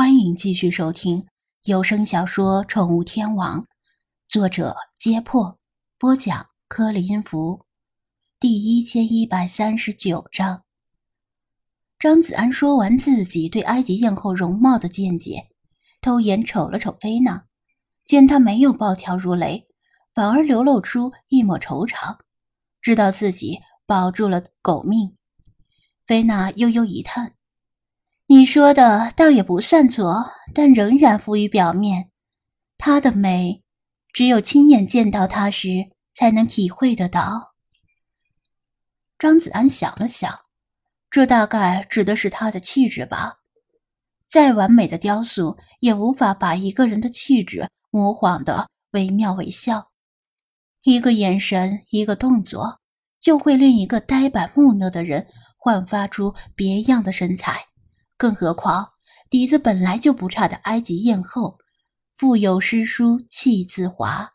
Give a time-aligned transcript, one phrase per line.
[0.00, 1.26] 欢迎继续收听
[1.64, 3.60] 有声小说《宠物天王》，
[4.30, 5.58] 作者：揭破，
[5.98, 7.66] 播讲：柯林福，
[8.40, 10.62] 第一千一百三十九章。
[11.98, 15.50] 张子安说完自己对埃及艳后容貌的见解，
[16.00, 17.44] 偷眼瞅了瞅菲娜，
[18.06, 19.66] 见她没有暴跳如雷，
[20.14, 22.16] 反而流露出一抹惆怅，
[22.80, 25.14] 知道自己保住了狗命。
[26.06, 27.34] 菲娜悠悠一叹。
[28.32, 30.24] 你说的倒也不算错，
[30.54, 32.10] 但仍然浮于表面。
[32.78, 33.64] 她的美，
[34.12, 37.54] 只有亲眼见到她时才能体会得到。
[39.18, 40.32] 张子安想了想，
[41.10, 43.38] 这大概指的是她的气质吧。
[44.28, 49.90] 再完美的雕塑，也无法把一个人的气质模仿的惟妙惟肖。
[50.84, 52.78] 一个眼神，一个动作，
[53.20, 55.26] 就会令一个呆板木讷的人
[55.58, 57.66] 焕发出别样的神采。
[58.20, 58.86] 更何况，
[59.30, 61.56] 底子本来就不差的埃及艳后，
[62.18, 64.28] 腹有诗书气自华，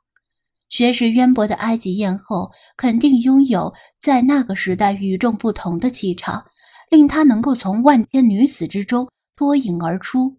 [0.69, 6.43] 学识渊博的埃及艳后肯定拥有在那个时代与众不同的气场，
[6.89, 10.35] 令她能够从万千女子之中脱颖而出。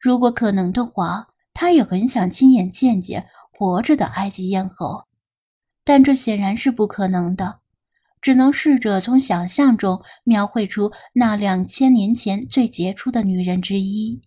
[0.00, 5.02] 如果可能的话，他也很想亲眼见见活着的埃及艳后，
[5.82, 7.58] 但这显然是不可能的。
[8.20, 14.20] 只能试着从想象中描绘出那两千年前最杰出的女人之一。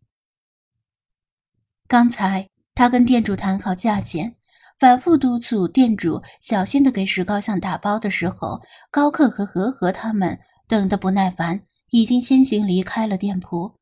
[1.88, 4.36] 刚才他跟店主谈好价钱，
[4.80, 13.76] 反复督促店主小心的给石膏像打包的时候，高克和和和他们等得不耐烦，已经先行离开了店铺，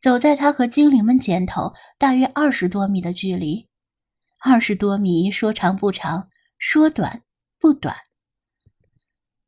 [0.00, 3.66] 走在他和精灵们前头大约二十多米的距离。
[4.44, 7.22] 二十多米说长不长，说短
[7.58, 7.96] 不短。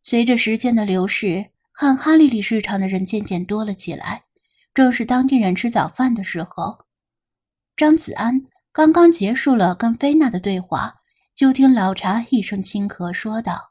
[0.07, 4.25] 随着时间的流逝，汉哈利利市场的人渐渐多了起来。
[4.75, 6.85] 正是当地人吃早饭的时候，
[7.75, 10.97] 张子安刚刚结束了跟菲娜的对话，
[11.35, 13.71] 就听老查一声轻咳说道：“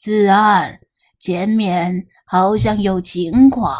[0.00, 0.80] 子安，
[1.18, 3.76] 前面好像有情况。”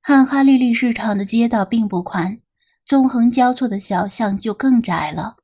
[0.00, 2.40] 汉哈利利市场的街道并不宽，
[2.86, 5.36] 纵横交错的小巷就更窄了。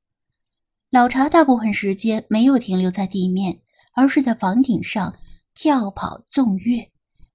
[0.94, 3.58] 老茶大部分时间没有停留在地面，
[3.94, 5.12] 而是在房顶上
[5.52, 6.88] 跳跑纵跃，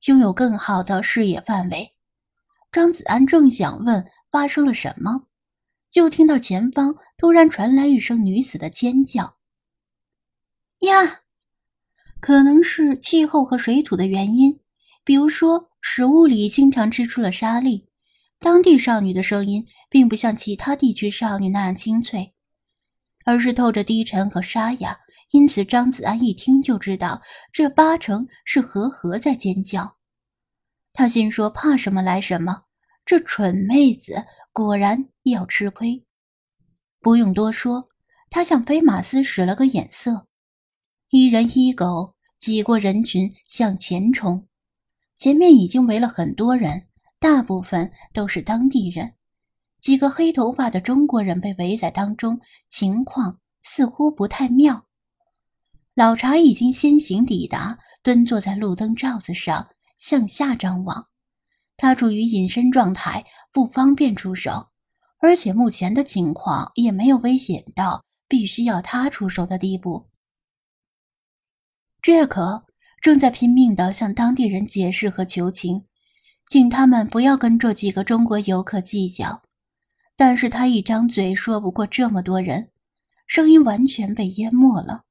[0.06, 1.92] 拥有更好的视野范围。
[2.72, 5.26] 张子安正想问发生了什么，
[5.92, 9.36] 就听到前方突然传来一声女子的尖叫
[10.88, 11.24] ：“呀！”
[12.22, 14.58] 可能是气候和水土的原因，
[15.04, 17.90] 比如说食物里经常吃出了沙粒，
[18.40, 22.34] 当地少女的声音并不像其他地区少女那样清脆。
[23.30, 24.98] 而是透着低沉和沙哑，
[25.30, 27.22] 因此张子安一听就知道，
[27.54, 29.98] 这八成是和和在尖叫。
[30.94, 32.64] 他心说：怕什么来什么，
[33.06, 36.04] 这蠢妹子果然要吃亏。
[37.02, 37.90] 不用多说，
[38.32, 40.26] 他向飞马斯使了个眼色，
[41.12, 44.48] 一人一狗挤过人群向前冲。
[45.16, 46.88] 前面已经围了很多人，
[47.20, 49.14] 大部分都是当地人。
[49.82, 54.86] 几个黑头发的中国人被围在当中，情况似乎不太妙。
[55.94, 61.08] 老查已经先行抵达，蹲坐在路灯罩子上，向下张望。
[61.76, 64.68] 他处于隐身状态，不方便出手，
[65.20, 70.10] 而且目前的情况也没有危险到必须要他出手的地步。
[72.02, 72.66] 杰克
[73.02, 75.86] 正在拼命地向当地人解释和求情，
[76.50, 79.42] 请他们不要跟这几个中国游客计较。
[80.20, 82.72] 但是他一张嘴说不过这么多人，
[83.26, 85.06] 声音完全被淹没了。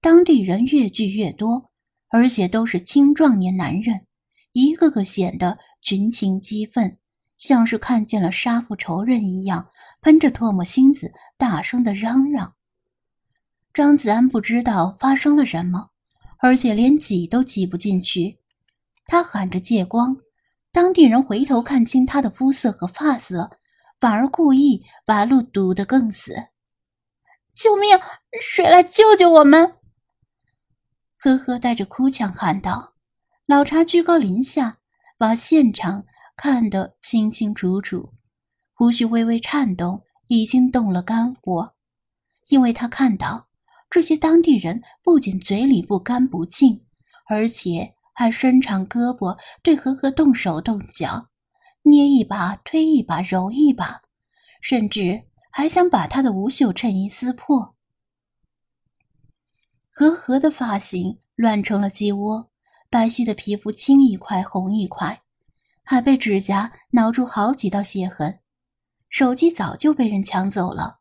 [0.00, 1.72] 当地人越聚越多，
[2.08, 4.06] 而且都是青壮年男人，
[4.52, 6.98] 一个个显得群情激愤，
[7.36, 9.66] 像是看见了杀父仇人一样，
[10.02, 12.54] 喷着唾沫星子，大声的嚷嚷。
[13.74, 15.88] 张子安不知道发生了什么，
[16.38, 18.38] 而且连挤都挤不进去。
[19.06, 20.16] 他喊着借光，
[20.70, 23.58] 当地人回头看清他的肤色和发色。
[24.02, 26.34] 反而故意把路堵得更死！
[27.54, 27.96] 救命！
[28.40, 29.76] 谁来救救我们？
[31.18, 32.94] 呵呵，带着哭腔喊道。
[33.46, 34.78] 老查居高临下，
[35.16, 36.04] 把现场
[36.36, 38.12] 看得清清楚楚，
[38.74, 41.76] 胡须微微颤动，已经动了肝火，
[42.48, 43.46] 因为他看到
[43.88, 46.84] 这些当地人不仅嘴里不干不净，
[47.28, 51.28] 而且还伸长胳膊对呵呵动手动脚。
[51.82, 54.02] 捏一把，推一把，揉一把，
[54.60, 57.74] 甚至还想把他的无袖衬衣撕破。
[59.90, 62.50] 和和的发型乱成了鸡窝，
[62.88, 65.22] 白皙的皮肤青一块红一块，
[65.82, 68.38] 还被指甲挠出好几道血痕。
[69.10, 71.00] 手机早就被人抢走了，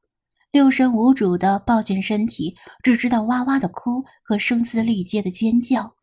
[0.51, 5.95] 六神无主的抱紧身体，只知道哇哇的哭和声嘶力竭的尖叫。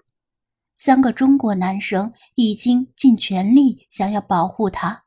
[0.80, 5.02] 三个中国男生已经尽全力想要保护他，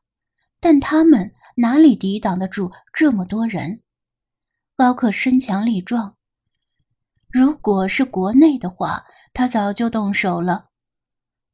[0.60, 3.80] 但他们哪里抵挡得住这么多人？
[4.76, 6.14] 高克身强力壮，
[7.30, 10.68] 如果是国内的话，他早就动手了。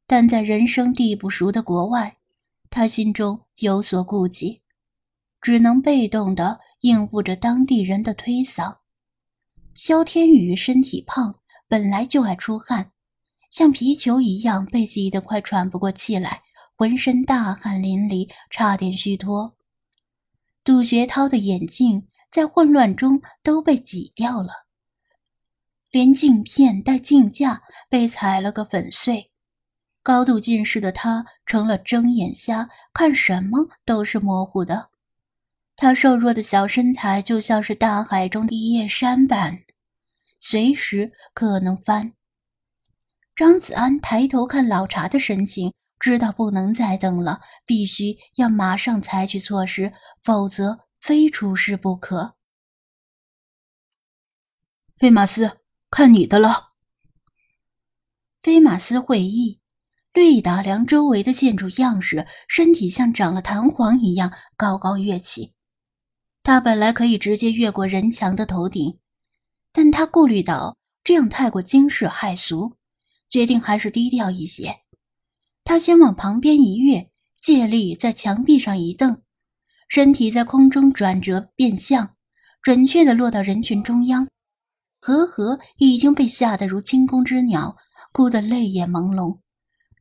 [0.05, 2.17] 但在人生地不熟的国外，
[2.69, 4.61] 他心中有所顾忌，
[5.39, 8.79] 只能被动的应付着当地人的推搡。
[9.73, 11.39] 萧天宇身体胖，
[11.69, 12.91] 本来就爱出汗，
[13.49, 16.41] 像皮球一样被挤得快喘不过气来，
[16.75, 19.55] 浑身大汗淋漓，差点虚脱。
[20.63, 22.05] 杜学涛的眼镜。
[22.31, 24.49] 在混乱中都被挤掉了，
[25.89, 29.31] 连镜片带镜架被踩了个粉碎。
[30.03, 34.91] 高度近视的他成了睁眼瞎，看什么都是模糊的。
[35.75, 39.63] 他瘦弱的小身材就像是大海中的一叶山般，
[40.39, 42.13] 随时可能翻。
[43.39, 50.77] 张子安抬头看老茶的神情，知道不能再等了，必须要马上采取措施，否则。
[50.99, 52.35] 非出事不可。
[54.97, 55.59] 菲马斯，
[55.89, 56.73] 看你的了。
[58.41, 59.61] 菲马斯会意，
[60.11, 65.53] 略一打量周围的建筑样式，身体像长了弹簧一样高高跃起。
[66.43, 68.99] 他本来可以直接越过人墙的头顶，
[69.71, 70.75] 但他顾虑到
[71.05, 72.75] 这样太过惊世骇俗，
[73.29, 74.77] 决定还是低调一些。
[75.63, 79.21] 他先往旁边一跃，借力在墙壁上一蹬。
[79.87, 82.15] 身体在空中转折变向，
[82.61, 84.27] 准确的落到人群中央。
[85.01, 87.77] 和和已经被吓得如惊弓之鸟，
[88.11, 89.39] 哭得泪眼朦胧。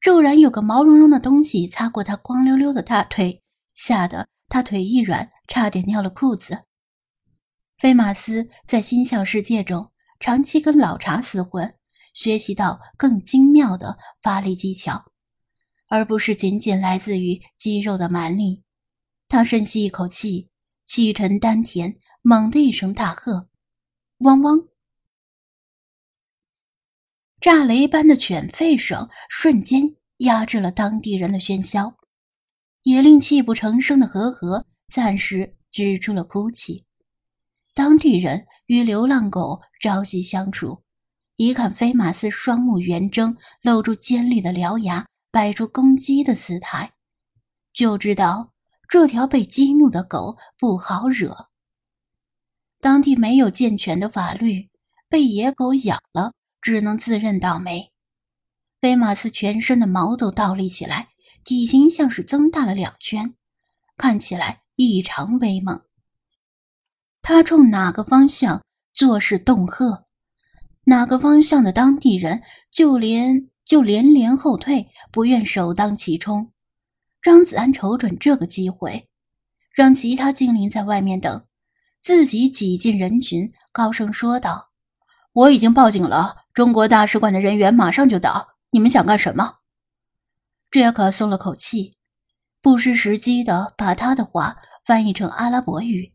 [0.00, 3.42] 骤然有个毛茸茸的东西擦过他光溜溜的大腿，
[3.74, 6.64] 吓得他腿一软，差点尿了裤子。
[7.78, 11.74] 菲马斯在心笑世界中长期跟老茶厮混，
[12.18, 15.12] 学习到更精妙的发力技巧，
[15.86, 18.64] 而不是仅仅来自于肌肉的蛮力。
[19.28, 20.50] 他深吸一口气，
[20.84, 23.48] 气沉丹田，猛地一声大喝
[24.18, 24.58] ：“汪汪！”
[27.40, 31.96] 炸雷般的犬吠声瞬间压制了当地人的喧嚣，
[32.82, 36.84] 也令泣不成声的和和暂时止住了哭泣。
[37.74, 40.82] 当地人与流浪狗朝夕相处，
[41.38, 46.92] 一看菲马斯双目圆睁，露出尖利的獠牙，摆出攻击的姿态，
[47.72, 48.52] 就知道。
[48.88, 51.48] 这条被激怒的狗不好惹。
[52.80, 54.68] 当地没有健全的法律，
[55.08, 57.92] 被野狗咬了，只能自认倒霉。
[58.80, 61.10] 飞马斯全身的毛都倒立起来，
[61.44, 63.36] 体型像是增大了两圈，
[63.96, 65.82] 看起来异常威猛。
[67.22, 70.07] 他冲哪个方向作势恫吓，
[70.88, 72.40] 哪个方向的当地人
[72.70, 76.50] 就连就连连后退，不愿首当其冲。
[77.20, 79.06] 张子安瞅准这个机会，
[79.70, 81.44] 让其他精灵在外面等，
[82.00, 84.70] 自己挤进人群，高声说道
[85.34, 88.48] ：“我已经报警了，中国大使馆的人员马上就到。
[88.70, 89.56] 你们想干什么？”
[90.72, 91.92] 杰克松了口气，
[92.62, 96.14] 不失时机的把他的话翻译成阿拉伯语。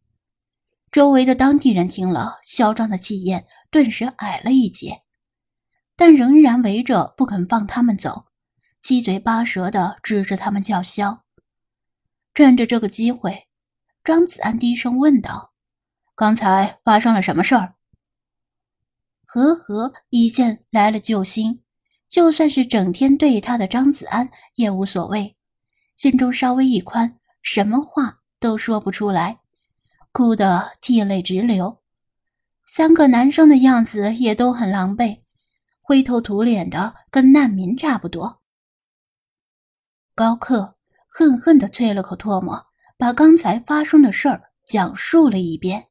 [0.91, 5.01] 周围的当地人听了，嚣张的气焰顿时矮了一截，
[5.95, 8.27] 但仍然围着不肯放他们走。
[8.83, 11.23] 七嘴八舌的指着他们叫嚣。
[12.35, 13.47] 趁着这个机会，
[14.03, 15.53] 张子安低声问道
[16.13, 17.73] ：“刚才发生了什么事儿？”
[19.25, 21.63] 和和一见来了救星，
[22.07, 25.35] 就算是整天对他的张子安也无所谓，
[25.97, 29.39] 心中稍微一宽，什么话都说不出来，
[30.11, 31.82] 哭得涕泪直流。
[32.75, 35.19] 三个男生的样子也都很狼狈，
[35.79, 38.41] 灰头土脸的，跟难民差不多。
[40.15, 40.75] 高克
[41.07, 42.65] 恨恨地啐了口唾沫，
[42.97, 45.85] 把刚才发生的事儿讲述了一遍。